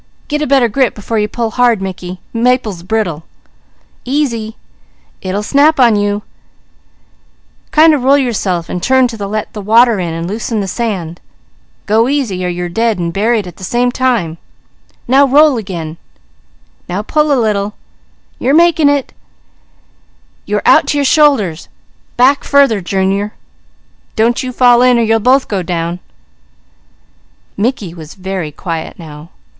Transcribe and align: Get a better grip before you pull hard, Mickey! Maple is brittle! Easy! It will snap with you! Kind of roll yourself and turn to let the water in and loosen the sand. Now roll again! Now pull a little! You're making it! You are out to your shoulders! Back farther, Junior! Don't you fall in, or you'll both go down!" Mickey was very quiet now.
Get 0.29 0.41
a 0.41 0.47
better 0.47 0.67
grip 0.67 0.95
before 0.95 1.19
you 1.19 1.27
pull 1.27 1.51
hard, 1.51 1.79
Mickey! 1.79 2.19
Maple 2.33 2.71
is 2.71 2.81
brittle! 2.81 3.23
Easy! 4.03 4.55
It 5.21 5.31
will 5.35 5.43
snap 5.43 5.77
with 5.77 5.95
you! 5.95 6.23
Kind 7.69 7.93
of 7.93 8.01
roll 8.03 8.17
yourself 8.17 8.67
and 8.67 8.81
turn 8.81 9.07
to 9.09 9.27
let 9.27 9.53
the 9.53 9.61
water 9.61 9.99
in 9.99 10.11
and 10.11 10.27
loosen 10.27 10.59
the 10.59 10.67
sand. 10.67 11.21
Now 11.87 12.07
roll 15.27 15.57
again! 15.57 15.97
Now 16.89 17.01
pull 17.03 17.31
a 17.31 17.37
little! 17.43 17.73
You're 18.39 18.55
making 18.55 18.89
it! 18.89 19.13
You 20.47 20.55
are 20.57 20.67
out 20.67 20.87
to 20.87 20.97
your 20.97 21.05
shoulders! 21.05 21.67
Back 22.17 22.43
farther, 22.43 22.81
Junior! 22.81 23.35
Don't 24.15 24.41
you 24.41 24.51
fall 24.51 24.81
in, 24.81 24.97
or 24.97 25.03
you'll 25.03 25.19
both 25.19 25.47
go 25.47 25.61
down!" 25.61 25.99
Mickey 27.55 27.93
was 27.93 28.15
very 28.15 28.51
quiet 28.51 28.97
now. 28.97 29.29